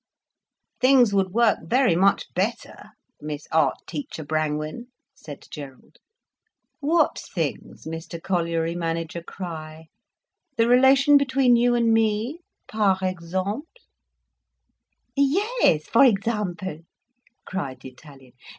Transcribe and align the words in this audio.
"Things 0.79 1.13
would 1.13 1.29
work 1.31 1.59
very 1.63 1.95
much 1.95 2.33
better, 2.33 2.87
Miss 3.21 3.45
Art 3.51 3.75
Teacher 3.85 4.23
Brangwen," 4.23 4.87
said 5.13 5.45
Gerald. 5.51 5.97
"What 6.79 7.21
things, 7.35 7.85
Mr 7.85 8.19
Colliery 8.19 8.73
Manager 8.73 9.21
Crich? 9.21 9.89
The 10.57 10.67
relation 10.67 11.17
between 11.17 11.55
you 11.55 11.75
and 11.75 11.93
me, 11.93 12.39
par 12.67 12.97
exemple?" 13.03 13.67
"Yes, 15.15 15.85
for 15.87 16.03
example," 16.03 16.79
cried 17.45 17.81
the 17.81 17.89
Italian. 17.89 18.33